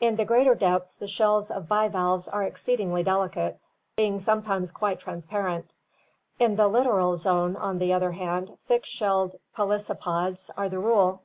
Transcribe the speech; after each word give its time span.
In 0.00 0.16
the 0.16 0.24
greater 0.24 0.54
depths 0.54 0.96
the 0.96 1.06
shells 1.06 1.50
of 1.50 1.68
bivalves 1.68 2.28
are 2.28 2.42
exceedingly 2.44 3.02
delicate, 3.02 3.58
being 3.94 4.18
sometimes 4.20 4.72
quite 4.72 4.98
transparent; 5.00 5.74
in 6.38 6.56
the 6.56 6.66
littoral 6.66 7.14
zone, 7.18 7.56
on 7.56 7.76
the 7.78 7.92
other 7.92 8.12
hand, 8.12 8.56
thick 8.66 8.86
shelled 8.86 9.36
pelecypods 9.54 10.48
are 10.56 10.70
the 10.70 10.78
rule. 10.78 11.24